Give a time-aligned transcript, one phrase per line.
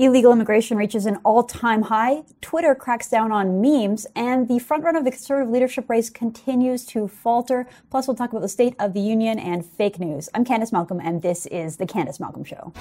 [0.00, 2.22] Illegal immigration reaches an all-time high.
[2.40, 7.08] Twitter cracks down on memes and the frontrunner of the conservative leadership race continues to
[7.08, 7.66] falter.
[7.90, 10.28] Plus, we'll talk about the state of the union and fake news.
[10.34, 12.72] I'm Candice Malcolm and this is the Candice Malcolm Show.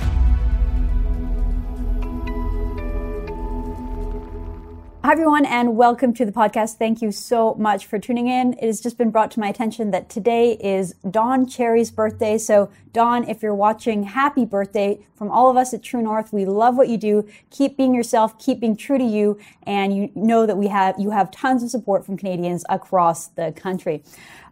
[5.07, 6.75] Hi, everyone, and welcome to the podcast.
[6.75, 8.55] Thank you so much for tuning in.
[8.55, 12.37] It has just been brought to my attention that today is Don Cherry's birthday.
[12.37, 16.33] So, Don, if you're watching, happy birthday from all of us at True North.
[16.33, 17.25] We love what you do.
[17.51, 21.11] Keep being yourself, keep being true to you, and you know that we have you
[21.11, 24.03] have tons of support from Canadians across the country.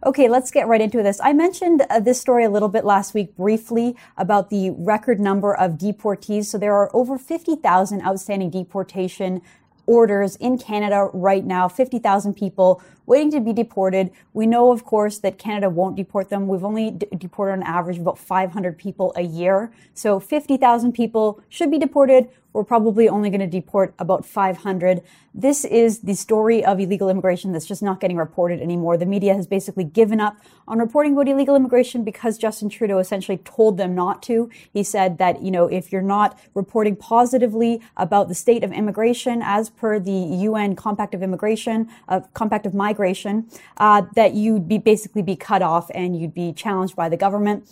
[0.06, 1.20] Okay, let's get right into this.
[1.22, 5.54] I mentioned uh, this story a little bit last week briefly about the record number
[5.54, 6.46] of deportees.
[6.46, 9.42] So there are over 50,000 outstanding deportation
[9.86, 14.10] orders in Canada right now, 50,000 people waiting to be deported.
[14.32, 16.48] We know, of course, that Canada won't deport them.
[16.48, 19.72] We've only d- deported on average about 500 people a year.
[19.94, 22.28] So 50,000 people should be deported.
[22.56, 25.02] We're probably only going to deport about 500.
[25.34, 28.96] This is the story of illegal immigration that's just not getting reported anymore.
[28.96, 33.36] The media has basically given up on reporting about illegal immigration because Justin Trudeau essentially
[33.36, 34.48] told them not to.
[34.72, 39.42] He said that, you know, if you're not reporting positively about the state of immigration
[39.44, 44.78] as per the UN Compact of Immigration, uh, Compact of Migration, uh, that you'd be
[44.78, 47.68] basically be cut off and you'd be challenged by the government.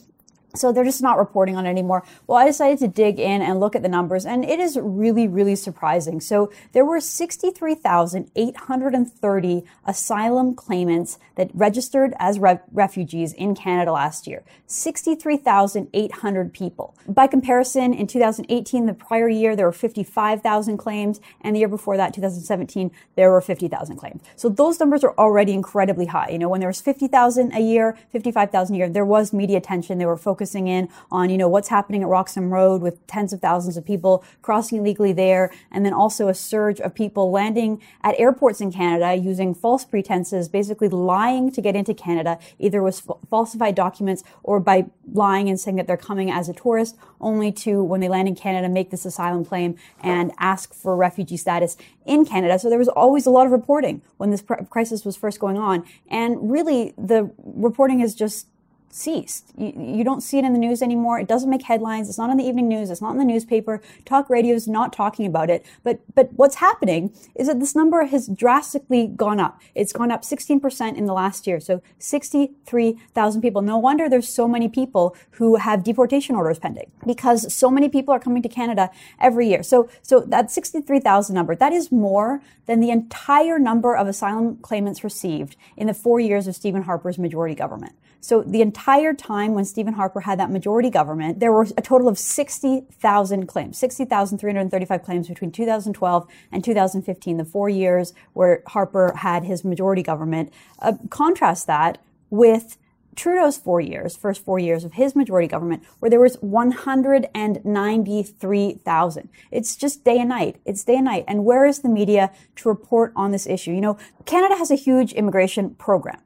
[0.55, 2.05] So they're just not reporting on it anymore.
[2.29, 5.27] Well, I decided to dig in and look at the numbers, and it is really,
[5.27, 6.21] really surprising.
[6.21, 14.45] So there were 63,830 asylum claimants that registered as re- refugees in Canada last year.
[14.69, 16.95] 63,800 people.
[17.09, 21.97] By comparison, in 2018, the prior year, there were 55,000 claims, and the year before
[21.97, 24.23] that, 2017, there were 50,000 claims.
[24.37, 26.29] So those numbers are already incredibly high.
[26.31, 29.99] You know, when there was 50,000 a year, 55,000 a year, there was media attention.
[29.99, 33.33] They were focused focusing in on, you know, what's happening at Roxham Road with tens
[33.33, 37.81] of thousands of people crossing illegally there, and then also a surge of people landing
[38.03, 43.01] at airports in Canada using false pretenses, basically lying to get into Canada, either with
[43.31, 47.83] falsified documents or by lying and saying that they're coming as a tourist, only to,
[47.83, 52.27] when they land in Canada, make this asylum claim and ask for refugee status in
[52.27, 52.59] Canada.
[52.59, 55.85] So there was always a lot of reporting when this crisis was first going on.
[56.09, 58.47] And really, the reporting has just
[58.95, 59.53] ceased.
[59.59, 61.19] You, you, don't see it in the news anymore.
[61.19, 62.09] It doesn't make headlines.
[62.09, 62.91] It's not in the evening news.
[62.91, 63.83] It's not in the newspaper.
[64.05, 65.67] Talk radio is not talking about it.
[65.83, 69.61] But, but what's happening is that this number has drastically gone up.
[69.75, 71.59] It's gone up 16% in the last year.
[71.59, 73.63] So 63,000 people.
[73.63, 78.15] No wonder there's so many people who have deportation orders pending because so many people
[78.15, 78.91] are coming to Canada
[79.21, 79.65] every year.
[79.65, 85.03] So, so that 63,000 number, that is more than the entire number of asylum claimants
[85.03, 87.95] received in the four years of Stephen Harper's majority government.
[88.25, 92.09] So the entire time when Stephen Harper had that majority government, there were a total
[92.09, 99.45] of 60,000 claims, 60,335 claims between 2012 and 2015, the four years where Harper had
[99.45, 100.51] his majority government.
[100.79, 101.99] Uh, contrast that
[102.31, 102.79] with
[103.15, 109.29] Trudeau's four years, first four years of his majority government, where there was 193,000.
[109.51, 110.57] It's just day and night.
[110.65, 111.27] It's day and night.
[111.29, 113.73] And where is the media to report on this issue?
[113.73, 116.24] You know, Canada has a huge immigration program.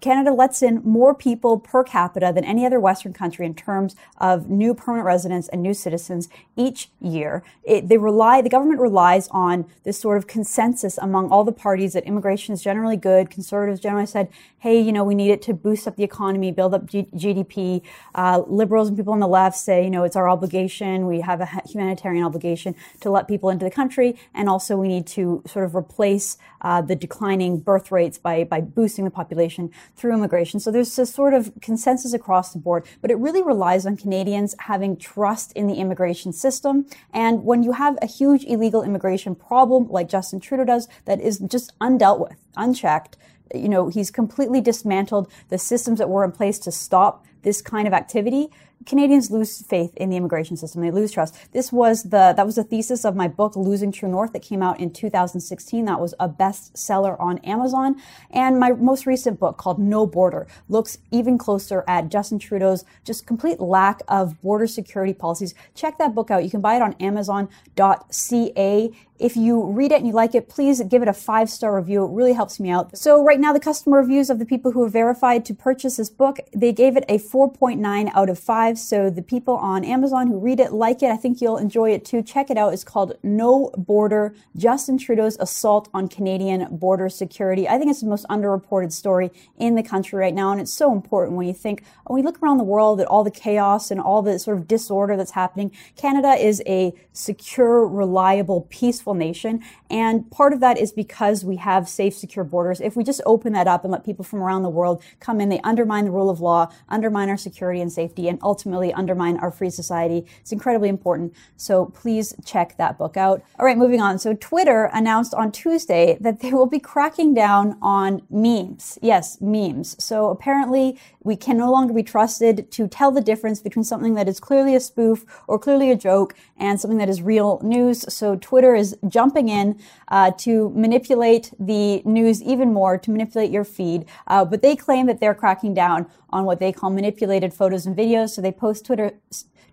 [0.00, 4.50] Canada lets in more people per capita than any other Western country in terms of
[4.50, 7.44] new permanent residents and new citizens each year.
[7.62, 11.92] It, they rely, the government relies on this sort of consensus among all the parties
[11.92, 13.30] that immigration is generally good.
[13.30, 14.28] Conservatives generally said,
[14.58, 17.82] hey, you know, we need it to boost up the economy, build up G- GDP.
[18.16, 21.06] Uh, liberals and people on the left say, you know, it's our obligation.
[21.06, 24.18] We have a humanitarian obligation to let people into the country.
[24.34, 28.60] And also we need to sort of replace uh, the declining birth rates by, by
[28.60, 29.51] boosting the population
[29.96, 30.60] through immigration.
[30.60, 34.54] So there's a sort of consensus across the board, but it really relies on Canadians
[34.60, 36.86] having trust in the immigration system.
[37.12, 41.38] And when you have a huge illegal immigration problem like Justin Trudeau does that is
[41.38, 43.16] just undealt with, unchecked,
[43.54, 47.86] you know, he's completely dismantled the systems that were in place to stop this kind
[47.86, 48.48] of activity.
[48.86, 50.82] Canadians lose faith in the immigration system.
[50.82, 51.36] They lose trust.
[51.52, 54.62] This was the, that was the thesis of my book, Losing True North, that came
[54.62, 55.84] out in 2016.
[55.84, 57.96] That was a bestseller on Amazon.
[58.30, 63.26] And my most recent book called No Border looks even closer at Justin Trudeau's just
[63.26, 65.54] complete lack of border security policies.
[65.74, 66.44] Check that book out.
[66.44, 68.90] You can buy it on amazon.ca.
[69.18, 72.04] If you read it and you like it, please give it a five star review.
[72.04, 72.98] It really helps me out.
[72.98, 76.10] So right now, the customer reviews of the people who have verified to purchase this
[76.10, 80.38] book, they gave it a 4.9 out of 5 So the people on Amazon who
[80.38, 81.10] read it like it.
[81.10, 82.22] I think you'll enjoy it too.
[82.22, 82.72] Check it out.
[82.72, 87.68] It's called No Border Justin Trudeau's Assault on Canadian Border Security.
[87.68, 90.52] I think it's the most underreported story in the country right now.
[90.52, 93.24] And it's so important when you think, when we look around the world at all
[93.24, 95.70] the chaos and all the sort of disorder that's happening.
[95.96, 99.62] Canada is a secure, reliable, peaceful nation.
[99.90, 102.80] And part of that is because we have safe, secure borders.
[102.80, 105.48] If we just open that up and let people from around the world come in,
[105.48, 109.50] they undermine the rule of law, undermine our security and safety, and ultimately undermine our
[109.50, 110.26] free society.
[110.40, 111.34] It's incredibly important.
[111.56, 113.42] So please check that book out.
[113.58, 114.18] All right, moving on.
[114.18, 118.98] So Twitter announced on Tuesday that they will be cracking down on memes.
[119.02, 119.96] Yes, memes.
[120.02, 124.28] So apparently we can no longer be trusted to tell the difference between something that
[124.28, 128.04] is clearly a spoof or clearly a joke and something that is real news.
[128.12, 133.64] So Twitter is jumping in uh, to manipulate the news even more, to manipulate your
[133.64, 134.04] feed.
[134.26, 137.96] Uh, but they claim that they're cracking down on what they call manipulated photos and
[137.96, 138.30] videos.
[138.30, 139.12] So they post Twitter.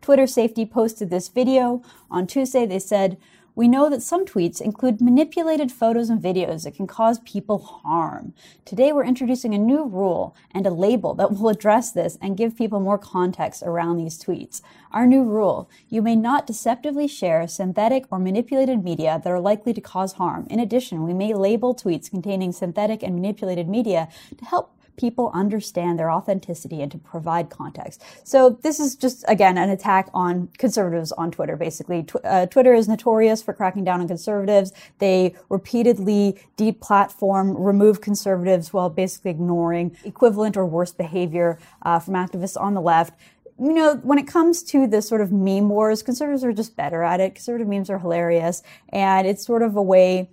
[0.01, 2.65] Twitter Safety posted this video on Tuesday.
[2.65, 3.17] They said,
[3.59, 8.33] we know that some tweets include manipulated photos and videos that can cause people harm.
[8.63, 12.55] Today, we're introducing a new rule and a label that will address this and give
[12.55, 14.61] people more context around these tweets.
[14.93, 19.73] Our new rule you may not deceptively share synthetic or manipulated media that are likely
[19.73, 20.47] to cause harm.
[20.49, 25.97] In addition, we may label tweets containing synthetic and manipulated media to help people understand
[25.97, 28.03] their authenticity and to provide context.
[28.25, 32.03] So this is just, again, an attack on conservatives on Twitter, basically.
[32.03, 34.73] Tw- uh, Twitter is notorious for cracking down on conservatives.
[34.97, 42.59] They repeatedly deplatform, remove conservatives while basically ignoring equivalent or worse behavior uh, from activists
[42.59, 43.13] on the left
[43.61, 47.03] you know, when it comes to the sort of meme wars, conservatives are just better
[47.03, 47.35] at it.
[47.35, 48.63] Conservative memes are hilarious.
[48.87, 50.29] And it's sort of a way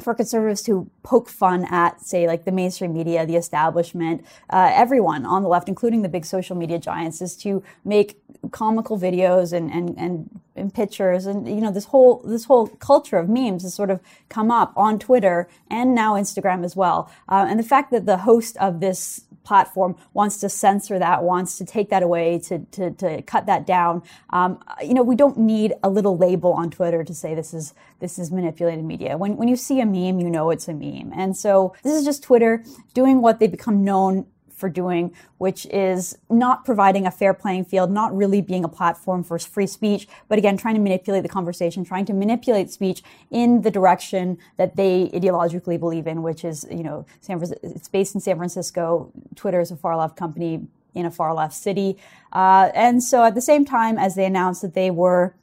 [0.00, 5.24] for conservatives to poke fun at, say, like the mainstream media, the establishment, uh, everyone
[5.24, 8.18] on the left, including the big social media giants, is to make
[8.50, 11.26] comical videos and, and, and, and pictures.
[11.26, 14.72] And, you know, this whole, this whole culture of memes has sort of come up
[14.76, 17.10] on Twitter and now Instagram as well.
[17.28, 21.58] Uh, and the fact that the host of this platform wants to censor that, wants
[21.58, 24.02] to take that away, to, to, to cut that down.
[24.30, 27.74] Um, you know, we don't need a little label on Twitter to say this is,
[28.00, 29.18] this is manipulated media.
[29.18, 30.93] When, when you see a meme, you know it's a meme.
[31.14, 36.16] And so this is just Twitter doing what they become known for doing, which is
[36.30, 40.38] not providing a fair playing field, not really being a platform for free speech, but
[40.38, 45.10] again, trying to manipulate the conversation, trying to manipulate speech in the direction that they
[45.12, 49.10] ideologically believe in, which is, you know, San it's based in San Francisco.
[49.34, 51.98] Twitter is a far left company in a far left city.
[52.32, 55.34] Uh, and so at the same time as they announced that they were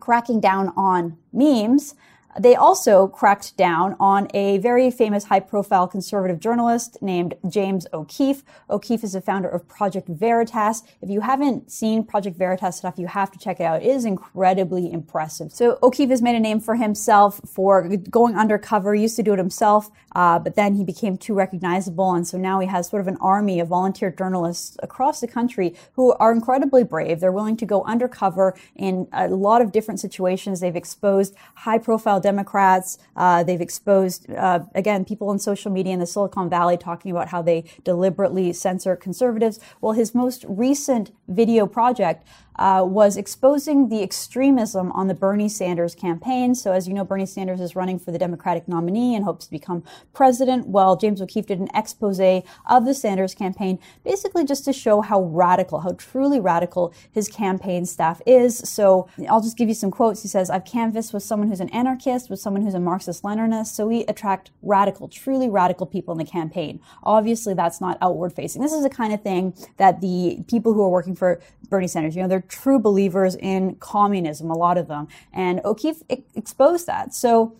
[0.00, 1.94] cracking down on memes,
[2.38, 8.42] they also cracked down on a very famous high profile conservative journalist named James O'Keefe.
[8.68, 10.82] O'Keefe is the founder of Project Veritas.
[11.00, 13.82] If you haven't seen Project Veritas stuff, you have to check it out.
[13.82, 15.52] It is incredibly impressive.
[15.52, 18.94] So O'Keefe has made a name for himself for going undercover.
[18.94, 22.12] He used to do it himself, uh, but then he became too recognizable.
[22.12, 25.74] And so now he has sort of an army of volunteer journalists across the country
[25.94, 27.20] who are incredibly brave.
[27.20, 30.60] They're willing to go undercover in a lot of different situations.
[30.60, 32.98] They've exposed high profile Democrats.
[33.16, 37.28] Uh, they've exposed, uh, again, people in social media in the Silicon Valley talking about
[37.28, 39.60] how they deliberately censor conservatives.
[39.80, 42.26] Well, his most recent video project
[42.58, 46.54] uh, was exposing the extremism on the Bernie Sanders campaign.
[46.54, 49.50] So, as you know, Bernie Sanders is running for the Democratic nominee and hopes to
[49.50, 50.66] become president.
[50.66, 55.22] Well, James O'Keefe did an expose of the Sanders campaign, basically just to show how
[55.22, 58.58] radical, how truly radical his campaign staff is.
[58.58, 60.22] So, I'll just give you some quotes.
[60.22, 63.68] He says, I've canvassed with someone who's an anarchist, with someone who's a Marxist Leninist.
[63.68, 66.80] So, we attract radical, truly radical people in the campaign.
[67.02, 68.62] Obviously, that's not outward facing.
[68.62, 72.16] This is the kind of thing that the people who are working for Bernie Sanders,
[72.16, 75.08] you know, they're true believers in communism, a lot of them.
[75.32, 76.02] And O'Keefe
[76.34, 77.14] exposed that.
[77.14, 77.56] So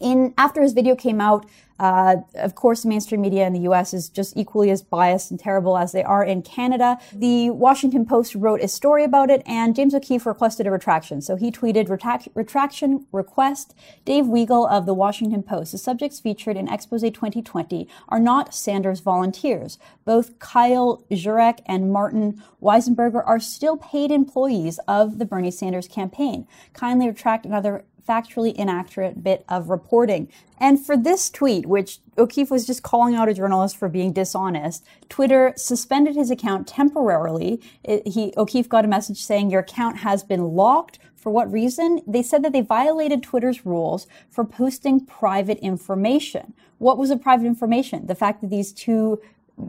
[0.00, 1.46] in after his video came out,
[1.78, 3.94] uh, of course, mainstream media in the U.S.
[3.94, 6.98] is just equally as biased and terrible as they are in Canada.
[7.12, 11.22] The Washington Post wrote a story about it, and James O'Keefe requested a retraction.
[11.22, 11.88] So he tweeted,
[12.34, 15.72] "Retraction request." Dave Weigel of the Washington Post.
[15.72, 19.78] The subjects featured in Expose 2020 are not Sanders volunteers.
[20.04, 26.46] Both Kyle Jurek and Martin Weissgerber are still paid employees of the Bernie Sanders campaign.
[26.74, 30.28] Kindly retract another factually inaccurate bit of reporting.
[30.58, 34.84] And for this tweet, which O'Keefe was just calling out a journalist for being dishonest,
[35.08, 37.60] Twitter suspended his account temporarily.
[37.82, 40.98] It, he, O'Keefe got a message saying your account has been locked.
[41.16, 42.00] For what reason?
[42.06, 46.54] They said that they violated Twitter's rules for posting private information.
[46.78, 48.06] What was the private information?
[48.06, 49.20] The fact that these two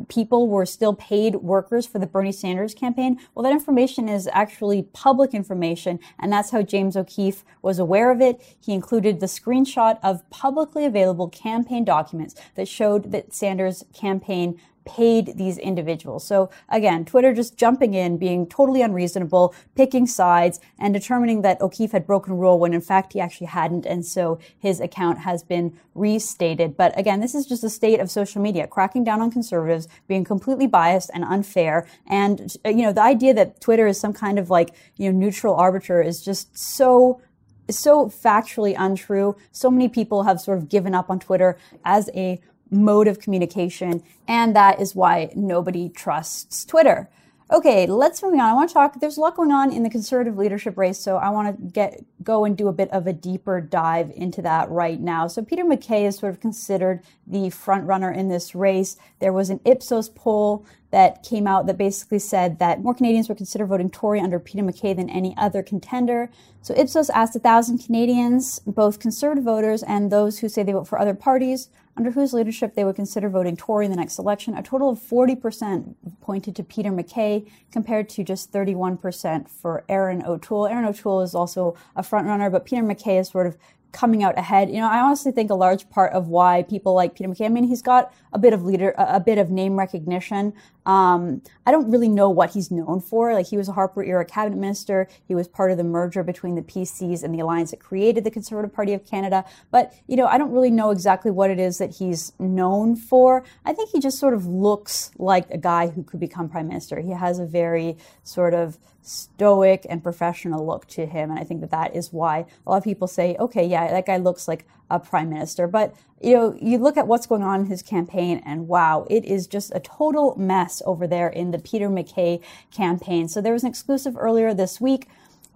[0.09, 3.19] people were still paid workers for the Bernie Sanders campaign.
[3.33, 8.21] Well, that information is actually public information, and that's how James O'Keefe was aware of
[8.21, 8.41] it.
[8.59, 15.37] He included the screenshot of publicly available campaign documents that showed that Sanders' campaign paid
[15.37, 16.25] these individuals.
[16.25, 21.91] So again, Twitter just jumping in, being totally unreasonable, picking sides, and determining that O'Keefe
[21.91, 23.85] had broken rule when in fact he actually hadn't.
[23.85, 26.75] And so his account has been restated.
[26.77, 30.23] But again, this is just a state of social media, cracking down on conservatives, being
[30.23, 31.87] completely biased and unfair.
[32.07, 35.55] And, you know, the idea that Twitter is some kind of like, you know, neutral
[35.55, 37.21] arbiter is just so
[37.69, 39.35] so factually untrue.
[39.51, 44.01] So many people have sort of given up on Twitter as a mode of communication,
[44.27, 47.09] and that is why nobody trusts Twitter.
[47.51, 48.39] Okay, let's move on.
[48.39, 48.97] I want to talk.
[49.01, 52.05] There's a lot going on in the conservative leadership race, so I want to get
[52.23, 55.27] go and do a bit of a deeper dive into that right now.
[55.27, 58.95] So Peter MacKay is sort of considered the front runner in this race.
[59.19, 63.37] There was an Ipsos poll that came out that basically said that more Canadians would
[63.37, 66.29] consider voting Tory under Peter MacKay than any other contender.
[66.61, 70.87] So Ipsos asked a 1,000 Canadians, both conservative voters and those who say they vote
[70.87, 71.67] for other parties,
[71.97, 74.55] under whose leadership they would consider voting Tory in the next election.
[74.55, 80.67] A total of 40% pointed to Peter MacKay compared to just 31% for Erin O'Toole.
[80.67, 83.57] Erin O'Toole is also a frontrunner, but Peter MacKay is sort of
[83.91, 84.69] coming out ahead.
[84.69, 87.49] You know, I honestly think a large part of why people like Peter MacKay, I
[87.49, 90.53] mean, he's got a bit of leader, a bit of name recognition.
[90.85, 93.33] Um, I don't really know what he's known for.
[93.33, 95.07] Like he was a Harper era cabinet minister.
[95.25, 98.29] He was part of the merger between the PCs and the alliance that created the
[98.29, 99.45] Conservative Party of Canada.
[99.71, 103.45] But, you know, I don't really know exactly what it is that he's known for.
[103.63, 106.99] I think he just sort of looks like a guy who could become prime minister.
[106.99, 111.29] He has a very sort of stoic and professional look to him.
[111.29, 114.05] And I think that that is why a lot of people say, okay, yeah, that
[114.05, 115.67] guy looks like a prime minister.
[115.67, 119.25] But, you know, you look at what's going on in his campaign and wow, it
[119.25, 123.27] is just a total mess over there in the Peter MacKay campaign.
[123.27, 125.07] So there was an exclusive earlier this week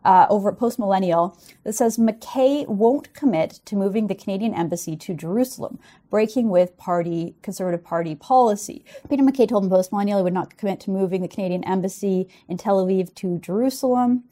[0.05, 4.95] uh, over at Post Millennial that says MacKay won't commit to moving the Canadian embassy
[4.95, 8.85] to Jerusalem, breaking with party Conservative Party policy.
[9.09, 12.57] Peter MacKay told Post Millennial he would not commit to moving the Canadian embassy in
[12.57, 14.23] Tel Aviv to Jerusalem.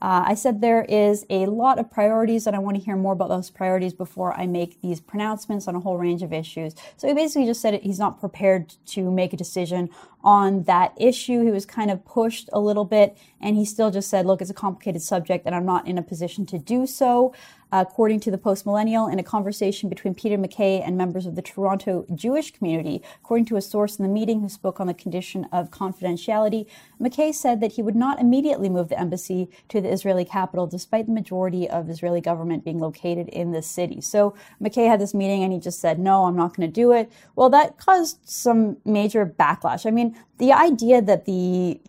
[0.00, 3.12] Uh, I said there is a lot of priorities, and I want to hear more
[3.12, 6.74] about those priorities before I make these pronouncements on a whole range of issues.
[6.96, 9.90] So he basically just said he's not prepared to make a decision
[10.24, 11.44] on that issue.
[11.44, 14.50] He was kind of pushed a little bit, and he still just said, look, it's
[14.50, 17.32] a complicated subject, and I'm not in a position to do so.
[17.70, 21.42] according to the Post Millennial, in a conversation between Peter MacKay and members of the
[21.42, 25.46] Toronto Jewish community, according to a source in the meeting who spoke on the condition
[25.52, 26.66] of confidentiality,
[26.98, 31.06] MacKay said that he would not immediately move the embassy to the Israeli capital, despite
[31.06, 34.00] the majority of Israeli government being located in the city.
[34.00, 36.92] So MacKay had this meeting and he just said, no, I'm not going to do
[36.92, 37.12] it.
[37.36, 39.84] Well, that caused some major backlash.
[39.84, 40.07] I mean,
[40.38, 41.80] the idea that the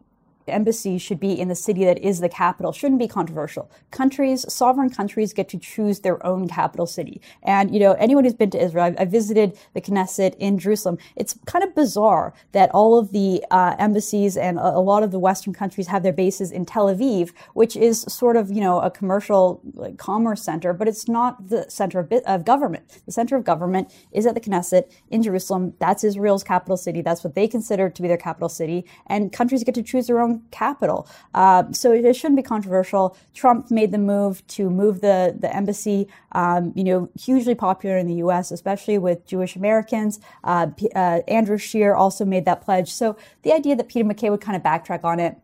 [0.50, 3.70] embassy should be in the city that is the capital shouldn't be controversial.
[3.91, 7.22] Countries, sovereign countries get to choose their own capital city.
[7.44, 10.98] And, you know, anyone who's been to Israel, I've visited the Knesset in Jerusalem.
[11.15, 15.12] It's kind of bizarre that all of the uh, embassies and a, a, lot of
[15.12, 18.79] the Western countries have their bases in Tel Aviv, which is sort of, you know,
[18.79, 23.01] a commercial like, commerce center, but it's not the center of, of government.
[23.06, 25.74] The center of government is at the Knesset in Jerusalem.
[25.79, 27.01] That's Israel's capital city.
[27.01, 28.86] That's what they consider to be their capital city.
[29.08, 31.08] And countries get to choose their own capital.
[31.34, 33.17] Uh, so it, shouldn't be controversial.
[33.34, 38.08] Trump made the move to move the, the embassy, um, you know, hugely popular in
[38.08, 40.19] the U.S., especially with Jewish Americans.
[40.43, 42.91] Uh, uh, Andrew Scheer also made that pledge.
[42.91, 45.38] So the idea that Peter MacKay would kind of backtrack on it,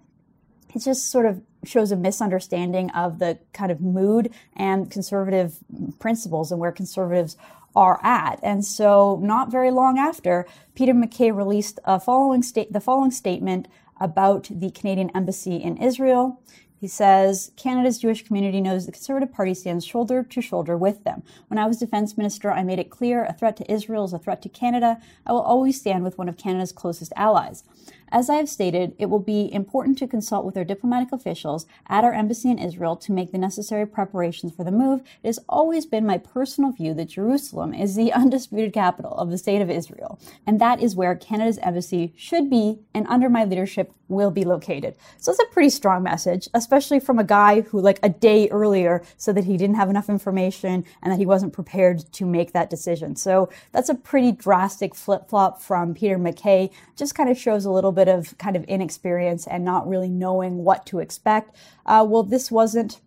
[0.74, 5.58] it just sort of shows a misunderstanding of the kind of mood and conservative
[6.00, 7.38] principles and where conservatives
[7.76, 8.40] are at.
[8.42, 13.68] And so, not very long after, Peter MacKay released a following state, the following statement
[14.00, 16.42] about the Canadian embassy in Israel.
[16.78, 21.24] He says, Canada's Jewish community knows the Conservative Party stands shoulder to shoulder with them.
[21.48, 24.20] When I was defense minister, I made it clear a threat to Israel is a
[24.20, 25.00] threat to Canada.
[25.26, 27.64] I will always stand with one of Canada's closest allies.
[28.12, 32.04] As I have stated, it will be important to consult with our diplomatic officials at
[32.04, 35.02] our embassy in Israel to make the necessary preparations for the move.
[35.24, 39.38] It has always been my personal view that Jerusalem is the undisputed capital of the
[39.38, 43.92] state of Israel, and that is where Canada's embassy should be and under my leadership
[44.08, 44.96] will be located.
[45.18, 49.04] So it's a pretty strong message, especially from a guy who like a day earlier
[49.18, 52.70] said that he didn't have enough information and that he wasn't prepared to make that
[52.70, 53.16] decision.
[53.16, 56.70] So that's a pretty drastic flip flop from Peter MacKay.
[56.96, 60.64] Just kind of shows a little bit of kind of inexperience and not really knowing
[60.64, 61.56] what to expect.
[61.86, 63.02] Uh, well, this wasn't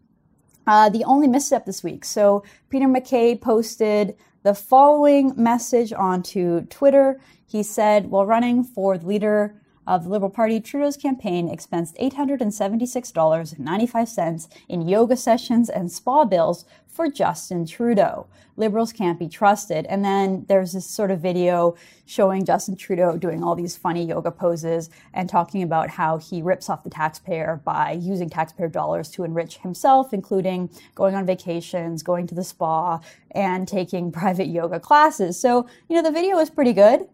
[0.67, 2.05] uh, the only misstep this week.
[2.05, 7.21] So Peter MacKay posted the following message onto Twitter.
[7.47, 9.58] He said, while running for leader
[9.89, 17.11] of the Liberal Party, Trudeau's campaign expensed $876.95 in yoga sessions and spa bills for
[17.11, 18.27] Justin Trudeau.
[18.57, 19.87] Liberals can't be trusted.
[19.87, 24.31] And then there's this sort of video showing Justin Trudeau doing all these funny yoga
[24.31, 29.25] poses and talking about how he rips off the taxpayer by using taxpayer dollars to
[29.25, 35.41] enrich himself, including going on vacations, going to the spa, and taking private yoga classes.
[35.41, 37.09] So, you know, the video is pretty good.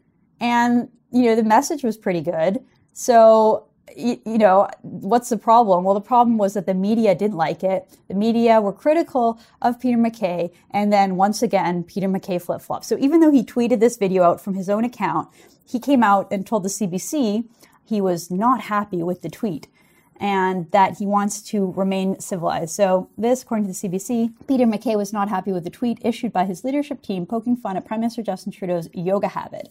[0.45, 2.59] And you know, the message was pretty good.
[2.93, 5.85] So, you, you know, what's the problem?
[5.85, 7.89] Well, the problem was that the media didn't like it.
[8.09, 10.51] The media were critical of Peter MacKay.
[10.71, 12.85] And then once again, Peter MacKay flip flopped.
[12.85, 15.29] So even though he tweeted this video out from his own account,
[15.67, 17.45] he came out and told the CBC
[17.83, 19.69] he was not happy with the tweet
[20.21, 22.75] and that he wants to remain civilized.
[22.75, 26.33] So, this, according to the CBC, Peter MacKay was not happy with the tweet issued
[26.33, 29.71] by his leadership team poking fun at Prime Minister Justin Trudeau's yoga habit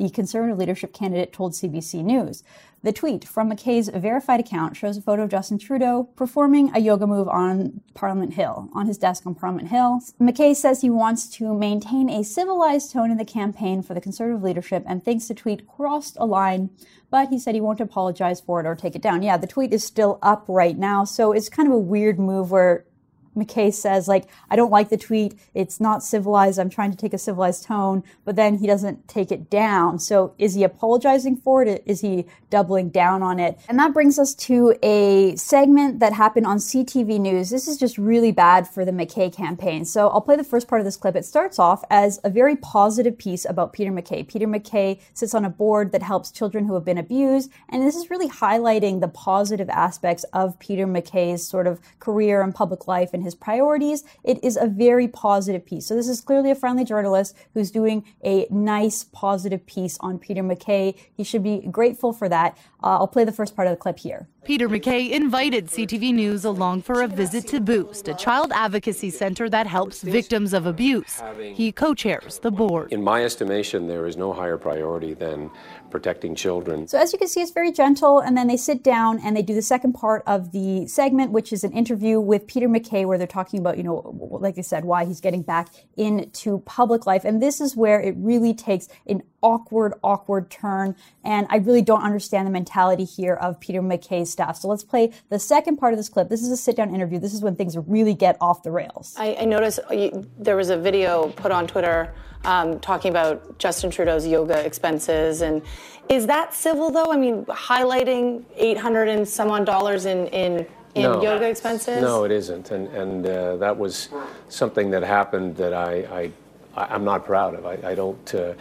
[0.00, 2.42] the Conservative leadership candidate told CBC News.
[2.82, 7.06] The tweet from MacKay's verified account shows a photo of Justin Trudeau performing a yoga
[7.06, 10.00] move on Parliament Hill, on his desk on Parliament Hill.
[10.18, 14.42] MacKay says he wants to maintain a civilized tone in the campaign for the Conservative
[14.42, 16.70] leadership and thinks the tweet crossed a line,
[17.10, 19.22] but he said he won't apologize for it or take it down.
[19.22, 22.50] Yeah, the tweet is still up right now, so it's kind of a weird move
[22.50, 22.86] where
[23.34, 25.34] MacKay says, like, I don't like the tweet.
[25.54, 26.58] It's not civilized.
[26.58, 29.98] I'm trying to take a civilized tone, but then he doesn't take it down.
[29.98, 31.82] So is he apologizing for it?
[31.86, 33.58] Is he doubling down on it?
[33.68, 37.50] And that brings us to a segment that happened on CTV News.
[37.50, 39.84] This is just really bad for the MacKay campaign.
[39.84, 41.16] So I'll play the first part of this clip.
[41.16, 44.24] It starts off as a very positive piece about Peter MacKay.
[44.24, 47.50] Peter MacKay sits on a board that helps children who have been abused.
[47.68, 52.54] And this is really highlighting the positive aspects of Peter MacKay's sort of career and
[52.54, 54.02] public life and his his priorities.
[54.24, 55.86] It is a very positive piece.
[55.86, 60.42] So this is clearly a friendly journalist who's doing a nice, positive piece on Peter
[60.42, 60.96] MacKay.
[61.16, 62.58] He should be grateful for that.
[62.82, 64.26] Uh, I'll play the first part of the clip here.
[64.42, 69.50] Peter MacKay invited CTV News along for a visit to Boost, a child advocacy center
[69.50, 71.22] that helps victims of abuse.
[71.54, 72.90] He co chairs the board.
[72.90, 75.50] In my estimation, there is no higher priority than
[75.90, 76.86] protecting children.
[76.88, 79.42] So, as you can see, it's very gentle, and then they sit down and they
[79.42, 83.18] do the second part of the segment, which is an interview with Peter MacKay, where
[83.18, 87.24] they're talking about, you know, like I said, why he's getting back into public life.
[87.24, 90.94] And this is where it really takes an awkward, awkward turn.
[91.24, 94.56] And I really don't understand the mentality here of Peter MacKay's staff.
[94.56, 96.28] So let's play the second part of this clip.
[96.28, 97.18] This is a sit down interview.
[97.18, 99.14] This is when things really get off the rails.
[99.18, 103.90] I, I noticed uh, there was a video put on Twitter um, talking about Justin
[103.90, 105.42] Trudeau's yoga expenses.
[105.42, 105.62] And
[106.08, 107.12] is that civil though?
[107.12, 111.22] I mean, highlighting 800 and some odd dollars in, in in no.
[111.22, 112.02] yoga expenses?
[112.02, 114.08] No, it isn't, and and uh, that was
[114.48, 116.30] something that happened that I,
[116.76, 117.66] I I'm not proud of.
[117.66, 118.34] I, I don't.
[118.34, 118.54] Uh,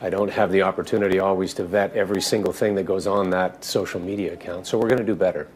[0.00, 3.64] I don't have the opportunity always to vet every single thing that goes on that
[3.64, 4.66] social media account.
[4.66, 5.48] So we're going to do better.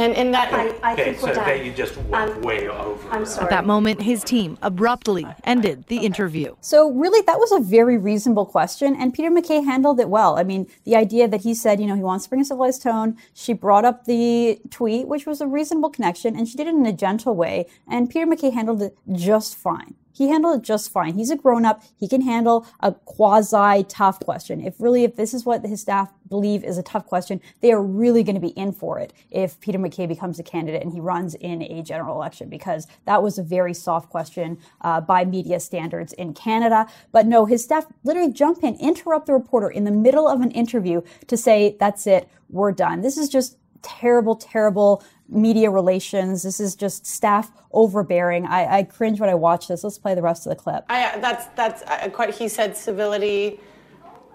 [0.00, 3.10] And in that, I, I okay, think so that you just went um, way over.
[3.10, 3.44] I'm sorry.
[3.44, 6.56] At that moment, his team abruptly ended the interview.
[6.62, 10.38] So really, that was a very reasonable question, and Peter MacKay handled it well.
[10.38, 12.82] I mean, the idea that he said, you know, he wants to bring a civilized
[12.82, 13.18] tone.
[13.34, 16.86] She brought up the tweet, which was a reasonable connection, and she did it in
[16.86, 17.66] a gentle way.
[17.86, 21.14] And Peter MacKay handled it just fine he handled it just fine.
[21.14, 21.82] He's a grown up.
[21.96, 24.60] He can handle a quasi tough question.
[24.60, 27.82] If really, if this is what his staff believe is a tough question, they are
[27.82, 31.00] really going to be in for it if Peter MacKay becomes a candidate and he
[31.00, 35.58] runs in a general election because that was a very soft question uh, by media
[35.58, 36.86] standards in Canada.
[37.12, 40.50] But no, his staff literally jump in, interrupt the reporter in the middle of an
[40.50, 43.00] interview to say, that's it, we're done.
[43.00, 46.42] This is just terrible, terrible media relations.
[46.42, 48.46] This is just staff overbearing.
[48.46, 49.84] I, I cringe when I watch this.
[49.84, 50.84] Let's play the rest of the clip.
[50.88, 52.34] I, that's that's uh, quite.
[52.34, 53.60] He said civility.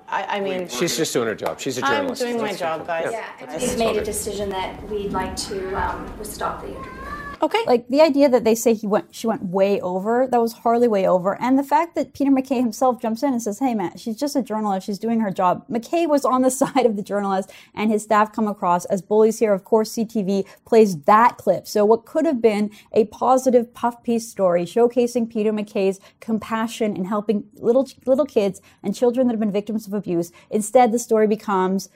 [0.07, 1.59] I, I, mean, she's just doing her job.
[1.59, 2.21] She's a journalist.
[2.21, 3.09] I'm doing my job, guys.
[3.11, 3.57] Yeah, yeah.
[3.57, 7.04] we've made a decision that we'd like to um, stop the interview.
[7.45, 7.63] Okay.
[7.67, 10.87] Like the idea that they say he went, she went way over, that was hardly
[10.87, 11.39] way over.
[11.39, 14.35] And the fact that Peter MacKay himself jumps in and says, hey, man, she's just
[14.35, 14.87] a journalist.
[14.87, 15.63] She's doing her job.
[15.69, 19.37] MacKay was on the side of the journalist and his staff come across as bullies
[19.37, 19.53] here.
[19.53, 21.67] Of course, CTV plays that clip.
[21.67, 27.05] So what could have been a positive puff piece story showcasing Peter MacKay's compassion in
[27.05, 30.31] helping little, little kids and children that have been victims of abuse.
[30.49, 31.89] Instead, the story becomes,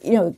[0.00, 0.36] you know,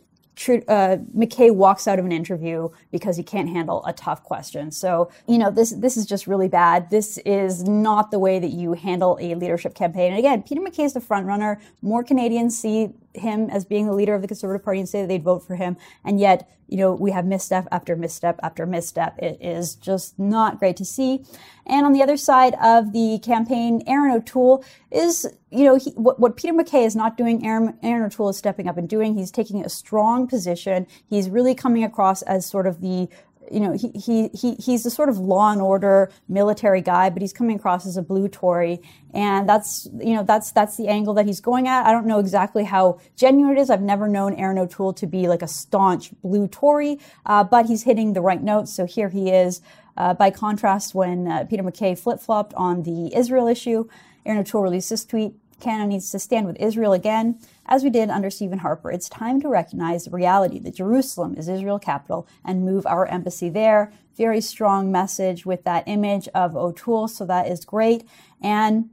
[0.68, 4.70] uh, MacKay walks out of an interview because he can't handle a tough question.
[4.70, 6.90] So, you know, this this is just really bad.
[6.90, 10.10] This is not the way that you handle a leadership campaign.
[10.12, 11.60] And again, Peter MacKay is the front runner.
[11.82, 15.08] More Canadians see him as being the leader of the Conservative Party and say that
[15.08, 15.76] they'd vote for him.
[16.04, 19.18] And yet, you know, we have misstep after misstep after misstep.
[19.18, 21.24] It is just not great to see.
[21.66, 26.18] And on the other side of the campaign, Erin O'Toole is, you know, he, what,
[26.18, 29.14] what, Peter MacKay is not doing, Erin, Erin O'Toole is stepping up and doing.
[29.14, 30.86] He's taking a strong position.
[31.08, 33.08] He's really coming across as sort of the
[33.50, 37.22] you know, he, he, he, he's the sort of law and order military guy, but
[37.22, 38.80] he's coming across as a blue Tory.
[39.12, 41.86] And that's, you know, that's, that's the angle that he's going at.
[41.86, 43.70] I don't know exactly how genuine it is.
[43.70, 47.82] I've never known Erin O'Toole to be like a staunch blue Tory, uh, but he's
[47.82, 48.72] hitting the right notes.
[48.72, 49.60] So here he is.
[49.96, 53.88] Uh, by contrast, when uh, Peter MacKay flip flopped on the Israel issue,
[54.26, 58.10] Erin O'Toole released this tweet Canada needs to stand with Israel again, as we did
[58.10, 58.90] under Stephen Harper.
[58.90, 63.48] It's time to recognize the reality that Jerusalem is Israel capital and move our embassy
[63.48, 63.92] there.
[64.16, 68.06] Very strong message with that image of O'Toole, so that is great.
[68.40, 68.90] And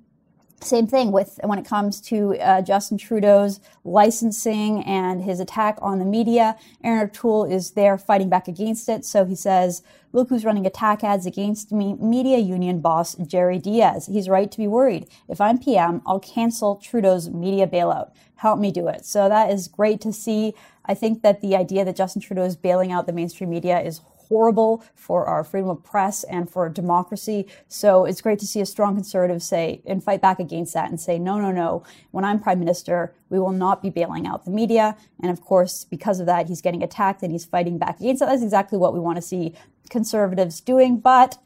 [0.63, 5.99] same thing with when it comes to uh, Justin Trudeau's licensing and his attack on
[5.99, 6.57] the media.
[6.83, 9.05] Erin O'Toole is there fighting back against it.
[9.05, 9.81] So he says,
[10.13, 14.07] Look who's running attack ads against me, media union boss Jerry Dias.
[14.07, 15.07] He's right to be worried.
[15.29, 18.11] If I'm PM, I'll cancel Trudeau's media bailout.
[18.35, 19.05] Help me do it.
[19.05, 20.53] So that is great to see.
[20.85, 24.01] I think that the idea that Justin Trudeau is bailing out the mainstream media is
[24.31, 27.45] horrible for our freedom of press and for democracy.
[27.67, 30.97] So it's great to see a strong conservative say and fight back against that and
[30.97, 31.83] say, no, no, no.
[32.11, 34.95] When I'm prime minister, we will not be bailing out the media.
[35.21, 38.27] And of course, because of that, he's getting attacked and he's fighting back against that.
[38.27, 39.53] That's exactly what we want to see
[39.89, 41.01] conservatives doing.
[41.01, 41.37] But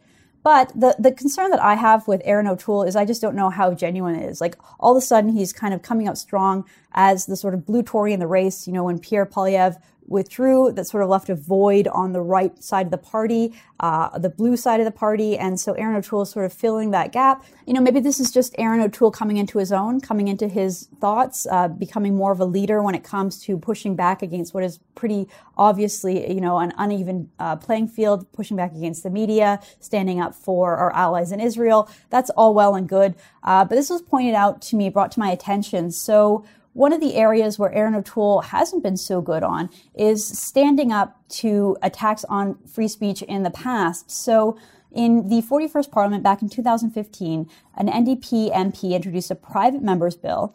[0.43, 3.49] but the, the concern that I have with Erin O'Toole is I just don't know
[3.49, 4.39] how genuine it is.
[4.39, 7.65] Like all of a sudden he's kind of coming out strong as the sort of
[7.65, 8.67] blue Tory in the race.
[8.67, 12.63] You know, when Pierre Poilievre withdrew, that sort of left a void on the right
[12.63, 15.37] side of the party, uh, the blue side of the party.
[15.37, 17.43] And so Erin O'Toole is sort of filling that gap.
[17.65, 20.89] You know, maybe this is just Erin O'Toole coming into his own, coming into his
[20.99, 24.63] thoughts, uh, becoming more of a leader when it comes to pushing back against what
[24.63, 29.59] is pretty obviously, you know, an uneven uh, playing field, pushing back against the media,
[29.79, 31.89] standing up for our allies in Israel.
[32.09, 33.15] That's all well and good.
[33.43, 35.91] Uh, but this was pointed out to me, brought to my attention.
[35.91, 40.91] So one of the areas where Erin O'Toole hasn't been so good on is standing
[40.91, 44.11] up to attacks on free speech in the past.
[44.11, 44.57] So
[44.91, 50.53] in the 41st Parliament back in 2015, an NDP MP introduced a private member's bill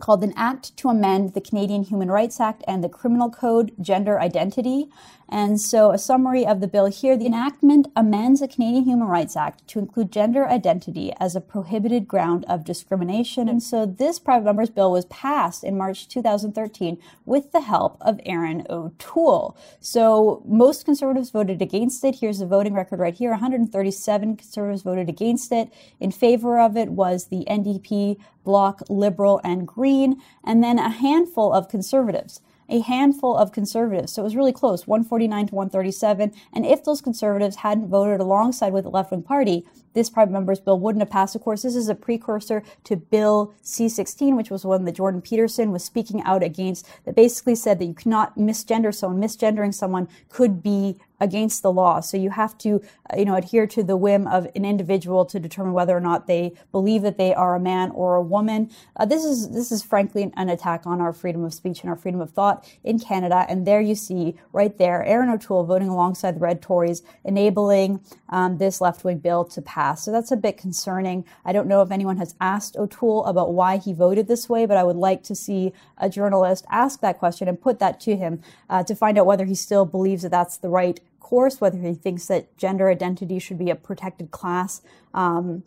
[0.00, 4.20] called an Act to Amend the Canadian Human Rights Act and the Criminal Code Gender
[4.20, 4.88] Identity.
[5.28, 9.36] And so, a summary of the bill here the enactment amends the Canadian Human Rights
[9.36, 13.48] Act to include gender identity as a prohibited ground of discrimination.
[13.48, 18.20] And so, this private member's bill was passed in March 2013 with the help of
[18.24, 19.56] Erin O'Toole.
[19.80, 22.16] So, most conservatives voted against it.
[22.20, 25.72] Here's the voting record right here 137 conservatives voted against it.
[25.98, 31.52] In favor of it was the NDP, Bloc, Liberal, and Green, and then a handful
[31.52, 34.12] of conservatives a handful of conservatives.
[34.12, 36.32] So it was really close, 149 to 137.
[36.52, 40.60] And if those conservatives hadn't voted alongside with the left wing party, this private member's
[40.60, 41.34] bill wouldn't have passed.
[41.34, 45.72] Of course, this is a precursor to Bill C-16, which was one that Jordan Peterson
[45.72, 49.22] was speaking out against, that basically said that you cannot misgender someone.
[49.22, 52.00] Misgendering someone could be against the law.
[52.00, 55.40] So you have to, uh, you know, adhere to the whim of an individual to
[55.40, 58.70] determine whether or not they believe that they are a man or a woman.
[58.96, 61.96] Uh, this is this is frankly an attack on our freedom of speech and our
[61.96, 63.46] freedom of thought in Canada.
[63.48, 68.58] And there you see right there, Erin O'Toole voting alongside the Red Tories, enabling um,
[68.58, 70.04] this left wing bill to pass.
[70.04, 71.24] So that's a bit concerning.
[71.44, 74.76] I don't know if anyone has asked O'Toole about why he voted this way, but
[74.76, 78.42] I would like to see a journalist ask that question and put that to him
[78.68, 81.92] uh, to find out whether he still believes that that's the right course, whether he
[81.92, 84.80] thinks that gender identity should be a protected class
[85.12, 85.64] um,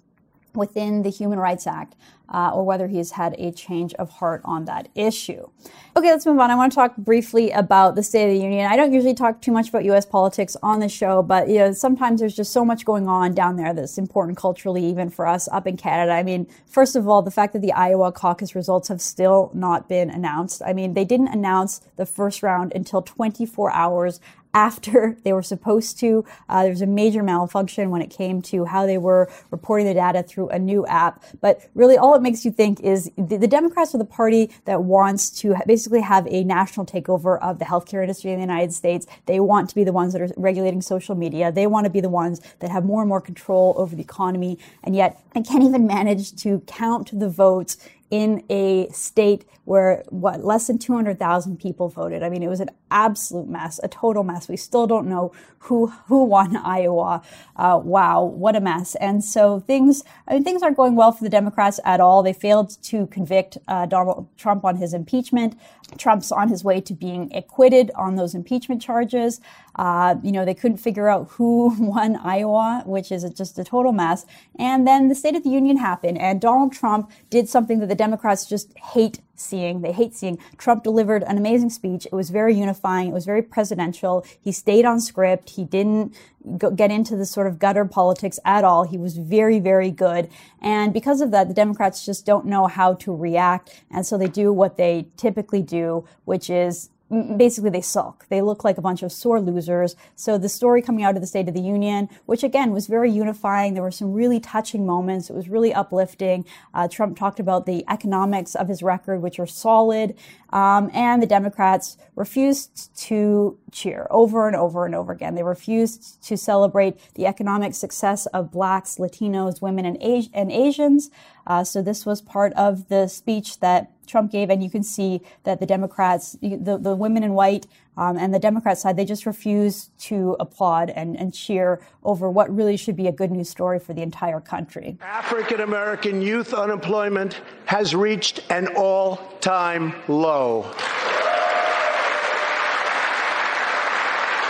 [0.55, 1.95] within the Human Rights Act,
[2.29, 5.49] uh, or whether he's had a change of heart on that issue.
[5.97, 6.49] Okay, let's move on.
[6.49, 8.71] I want to talk briefly about the State of the Union.
[8.71, 10.05] I don't usually talk too much about U.S.
[10.05, 13.57] politics on the show, but you know sometimes there's just so much going on down
[13.57, 16.13] there that's important culturally, even for us up in Canada.
[16.13, 19.89] I mean, first of all, the fact that the Iowa caucus results have still not
[19.89, 20.61] been announced.
[20.65, 24.21] I mean, they didn't announce the first round until 24 hours
[24.53, 26.25] after they were supposed to.
[26.47, 29.93] Uh, there was a major malfunction when it came to how they were reporting the
[29.93, 31.23] data through a new app.
[31.41, 34.83] But really, all it makes you think is the, the Democrats are the party that
[34.83, 39.05] wants to basically have a national takeover of the healthcare industry in the United States.
[39.25, 41.51] They want to be the ones that are regulating social media.
[41.51, 44.57] They want to be the ones that have more and more control over the economy.
[44.83, 47.77] And yet, they can't even manage to count the votes
[48.09, 52.23] in a state where what less than 200,000 people voted.
[52.23, 54.47] I mean, it was an absolute mess, a total mess.
[54.47, 57.21] We still don't know who who won Iowa.
[57.55, 58.95] Uh, wow, what a mess!
[58.95, 62.23] And so things, I mean, things aren't going well for the Democrats at all.
[62.23, 65.55] They failed to convict uh, Donald Trump on his impeachment.
[65.97, 69.39] Trump's on his way to being acquitted on those impeachment charges.
[69.79, 73.93] Uh, you know, they couldn't figure out who won Iowa, which is just a total
[73.93, 74.25] mess.
[74.57, 77.95] And then the State of the Union happened, and Donald Trump did something that the
[77.95, 79.79] Democrats just hate seeing.
[79.79, 80.37] They hate seeing.
[80.57, 82.05] Trump delivered an amazing speech.
[82.05, 83.07] It was very unifying.
[83.07, 84.25] It was very presidential.
[84.41, 85.51] He stayed on script.
[85.51, 86.13] He didn't
[86.57, 88.83] go, get into the sort of gutter politics at all.
[88.83, 90.29] He was very, very good.
[90.61, 93.81] And because of that, the Democrats just don't know how to react.
[93.89, 98.25] And so they do what they typically do, which is basically they sulk.
[98.29, 99.95] They look like a bunch of sore losers.
[100.15, 103.11] So the story coming out of the State of the Union, which again was very
[103.11, 105.29] unifying, there were some really touching moments.
[105.29, 106.45] It was really uplifting.
[106.73, 110.15] Uh, Trump talked about the economics of his record, which are solid,
[110.51, 115.35] um, and the Democrats refused to cheer over and over and over again.
[115.35, 119.97] They refused to celebrate the economic success of blacks, Latinos, women, and,
[120.33, 121.09] and Asians.
[121.47, 125.21] Uh, so this was part of the speech that Trump gave, and you can see
[125.43, 129.25] that the Democrats, the, the women in white, um, and the Democrat side, they just
[129.25, 133.77] refuse to applaud and, and cheer over what really should be a good news story
[133.77, 134.97] for the entire country.
[135.01, 140.65] African American youth unemployment has reached an all time low.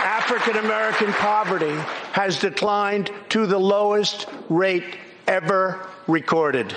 [0.02, 1.74] African American poverty
[2.12, 4.96] has declined to the lowest rate
[5.26, 6.76] ever recorded.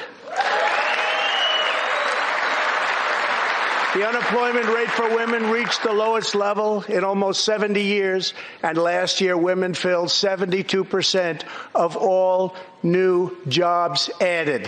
[3.94, 9.22] The unemployment rate for women reached the lowest level in almost 70 years, and last
[9.22, 11.44] year women filled 72%
[11.76, 14.68] of all new jobs added.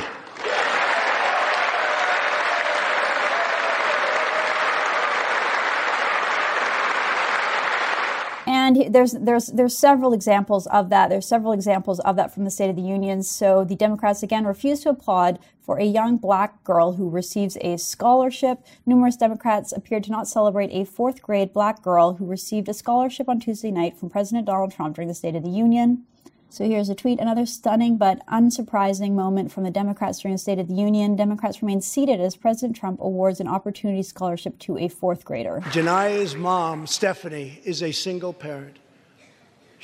[8.46, 11.10] And there's there's there's several examples of that.
[11.10, 13.24] There's several examples of that from the State of the Union.
[13.24, 17.78] So the Democrats again refuse to applaud for a young black girl who receives a
[17.78, 18.66] scholarship.
[18.86, 23.28] Numerous Democrats appeared to not celebrate a fourth grade black girl who received a scholarship
[23.28, 26.06] on Tuesday night from President Donald Trump during the State of the Union.
[26.50, 27.20] So here's a tweet.
[27.20, 31.18] Another stunning but unsurprising moment from the Democrats during the State of the Union.
[31.18, 35.62] Democrats remain seated as President Trump awards an opportunity scholarship to a fourth grader.
[35.66, 38.78] Janiyah's mom, Stephanie, is a single parent.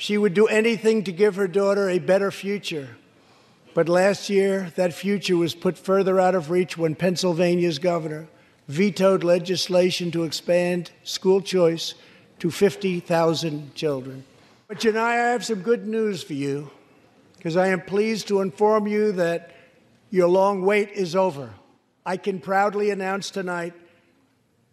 [0.02, 2.96] She would do anything to give her daughter a better future.
[3.72, 8.26] But last year, that future was put further out of reach when Pennsylvania's governor
[8.66, 11.94] vetoed legislation to expand school choice
[12.40, 14.24] to 50,000 children.
[14.66, 16.72] But Janiyah, I have some good news for you
[17.36, 19.54] because I am pleased to inform you that
[20.10, 21.50] your long wait is over.
[22.04, 23.74] I can proudly announce tonight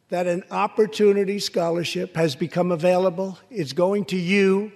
[0.10, 3.38] that an opportunity scholarship has become available.
[3.52, 4.72] It's going to you,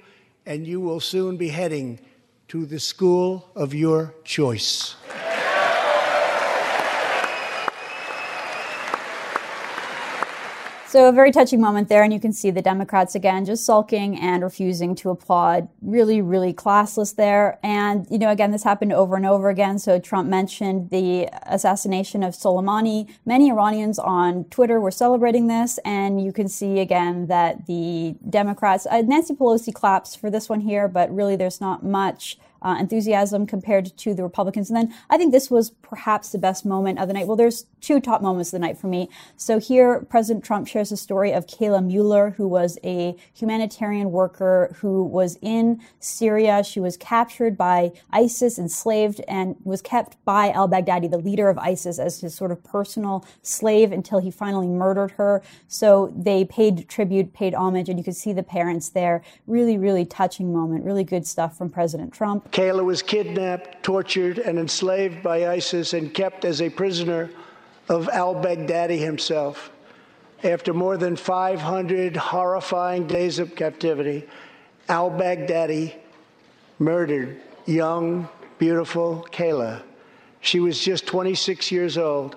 [0.45, 1.99] and you will soon be heading
[2.49, 4.95] to the school of your choice.
[10.93, 14.15] So a very touching moment there, and you can see the Democrats again just sulking
[14.15, 15.67] and refusing to applaud.
[15.81, 17.57] Really, really classless there.
[17.63, 19.79] And, you know, again, this happened over and over again.
[19.79, 23.11] So Trump mentioned the assassination of Soleimani.
[23.25, 28.85] Many Iranians on Twitter were celebrating this, and you can see again that the Democrats,
[28.85, 33.45] uh, Nancy Pelosi claps for this one here, but really there's not much uh, enthusiasm
[33.45, 34.69] compared to the Republicans.
[34.69, 37.27] And then I think this was perhaps the best moment of the night.
[37.27, 39.09] Well, there's two top moments of the night for me.
[39.35, 44.75] So here, President Trump shares the story of Kayla Mueller, who was a humanitarian worker
[44.79, 46.63] who was in Syria.
[46.63, 51.57] She was captured by ISIS, enslaved, and was kept by al Baghdadi, the leader of
[51.57, 55.41] ISIS, as his sort of personal slave until he finally murdered her.
[55.67, 59.21] So they paid tribute, paid homage, and you could see the parents there.
[59.47, 60.85] Really, really touching moment.
[60.85, 62.52] Really good stuff from President Trump.
[62.53, 67.31] Kayla was kidnapped, tortured, and enslaved by ISIS and kept as a prisoner
[67.89, 69.71] of al Baghdadi himself.
[70.43, 74.27] After more than 500 horrifying days of captivity,
[74.87, 75.95] al Baghdadi
[76.77, 79.81] murdered young, beautiful Kayla.
[80.39, 82.35] She was just 26 years old.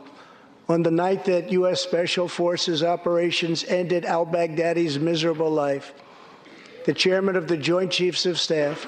[0.67, 1.83] On the night that U.S.
[1.83, 5.93] Special Forces operations ended al Baghdadi's miserable life,
[6.87, 8.87] the chairman of the Joint Chiefs of Staff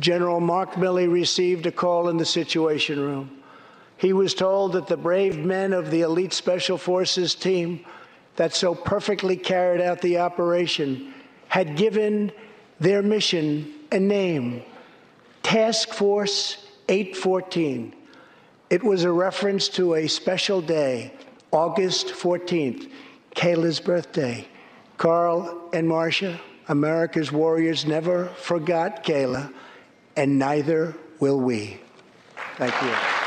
[0.00, 3.42] General Mark Milley received a call in the Situation Room.
[3.96, 7.84] He was told that the brave men of the elite special forces team
[8.36, 11.12] that so perfectly carried out the operation
[11.48, 12.32] had given
[12.80, 14.62] their mission a name
[15.42, 17.94] Task Force 814.
[18.70, 21.12] It was a reference to a special day,
[21.52, 22.90] August 14th,
[23.34, 24.46] Kayla's birthday.
[24.96, 29.52] Carl and Marsha, America's warriors, never forgot Kayla,
[30.16, 31.80] and neither will we.
[32.56, 33.21] Thank you.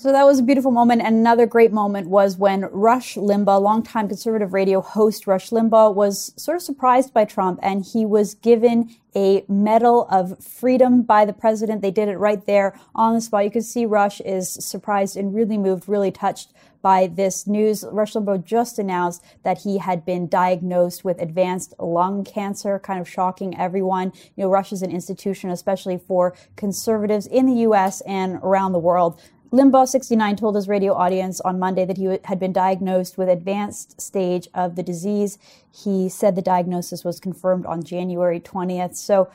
[0.00, 1.02] So that was a beautiful moment.
[1.02, 6.32] And another great moment was when Rush Limbaugh, longtime conservative radio host Rush Limbaugh, was
[6.36, 11.34] sort of surprised by Trump and he was given a Medal of Freedom by the
[11.34, 11.82] president.
[11.82, 13.44] They did it right there on the spot.
[13.44, 17.84] You can see Rush is surprised and really moved, really touched by this news.
[17.92, 23.06] Rush Limbaugh just announced that he had been diagnosed with advanced lung cancer, kind of
[23.06, 24.14] shocking everyone.
[24.34, 28.00] You know, Rush is an institution, especially for conservatives in the U.S.
[28.02, 29.20] and around the world.
[29.52, 34.00] Limbaugh 69 told his radio audience on Monday that he had been diagnosed with advanced
[34.00, 35.38] stage of the disease.
[35.72, 38.94] He said the diagnosis was confirmed on January 20th.
[38.94, 39.28] So,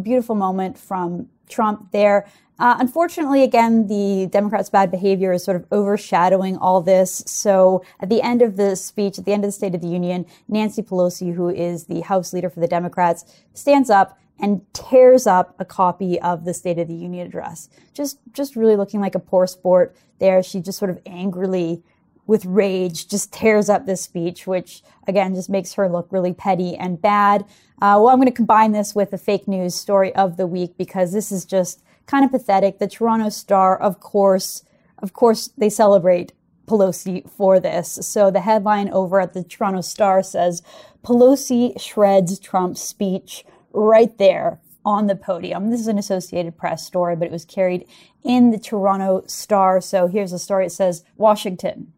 [0.00, 2.26] beautiful moment from Trump there.
[2.58, 7.24] Uh, unfortunately, again, the Democrats' bad behavior is sort of overshadowing all this.
[7.26, 9.88] So, at the end of the speech, at the end of the State of the
[9.88, 13.24] Union, Nancy Pelosi, who is the House leader for the Democrats,
[13.54, 17.68] stands up and tears up a copy of the State of the Union address.
[17.92, 20.42] Just, just really looking like a poor sport there.
[20.42, 21.82] She just sort of angrily,
[22.26, 26.74] with rage, just tears up this speech, which again just makes her look really petty
[26.76, 27.42] and bad.
[27.80, 30.76] Uh, well, I'm going to combine this with the fake news story of the week
[30.76, 32.78] because this is just kind of pathetic.
[32.78, 34.64] The Toronto Star, of course,
[34.98, 36.32] of course, they celebrate
[36.66, 37.98] Pelosi for this.
[38.02, 40.62] So the headline over at the Toronto Star says
[41.04, 43.44] Pelosi shreds Trump's speech
[43.74, 45.70] right there on the podium.
[45.70, 47.86] This is an Associated Press story, but it was carried
[48.22, 49.80] in the Toronto Star.
[49.80, 50.66] So here's the story.
[50.66, 51.92] It says Washington.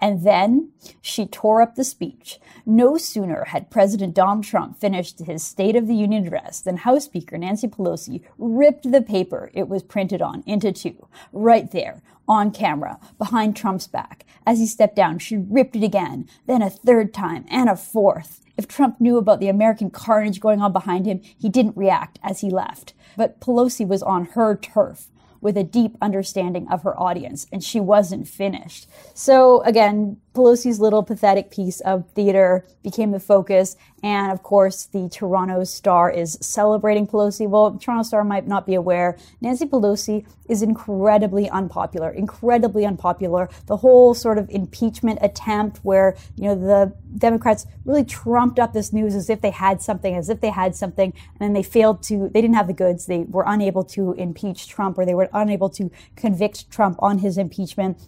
[0.00, 2.40] And then she tore up the speech.
[2.66, 7.04] No sooner had President Donald Trump finished his State of the Union address than House
[7.04, 12.50] Speaker Nancy Pelosi ripped the paper it was printed on into two, right there, on
[12.50, 14.26] camera, behind Trump's back.
[14.44, 18.41] As he stepped down, she ripped it again, then a third time, and a fourth.
[18.56, 22.40] If Trump knew about the American carnage going on behind him, he didn't react as
[22.40, 22.94] he left.
[23.16, 25.08] But Pelosi was on her turf
[25.40, 28.86] with a deep understanding of her audience, and she wasn't finished.
[29.12, 33.76] So again, Pelosi's little pathetic piece of theater became the focus.
[34.02, 37.48] And of course, the Toronto Star is celebrating Pelosi.
[37.48, 39.18] Well, Toronto Star might not be aware.
[39.40, 43.48] Nancy Pelosi is incredibly unpopular, incredibly unpopular.
[43.66, 48.92] The whole sort of impeachment attempt where, you know, the Democrats really trumped up this
[48.92, 52.02] news as if they had something, as if they had something, and then they failed
[52.04, 53.06] to, they didn't have the goods.
[53.06, 57.38] They were unable to impeach Trump or they were unable to convict Trump on his
[57.38, 57.98] impeachment.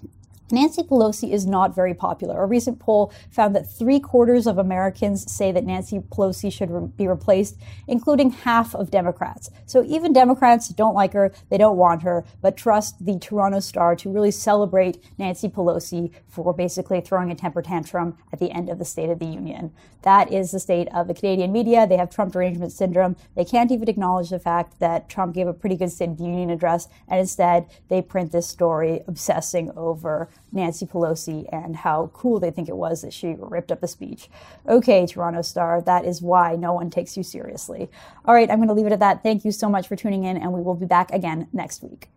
[0.51, 2.43] Nancy Pelosi is not very popular.
[2.43, 6.87] A recent poll found that three quarters of Americans say that Nancy Pelosi should re-
[6.97, 7.57] be replaced,
[7.89, 9.51] including half of Democrats.
[9.65, 13.97] So even Democrats don't like her, they don't want her, but trust the Toronto Star
[13.97, 18.79] to really celebrate Nancy Pelosi for basically throwing a temper tantrum at the end of
[18.79, 19.73] the State of the Union.
[20.03, 21.87] That is the state of the Canadian media.
[21.87, 23.17] They have Trump derangement syndrome.
[23.35, 26.25] They can't even acknowledge the fact that Trump gave a pretty good State of the
[26.25, 32.41] Union address, and instead they print this story obsessing over Nancy Pelosi and how cool
[32.41, 34.29] they think it was that she ripped up the speech.
[34.69, 37.91] Okay, Toronto Star, that is why no one takes you seriously.
[38.25, 39.23] All right, I'm going to leave it at that.
[39.23, 42.09] Thank you so much for tuning in, and we will be back again next week.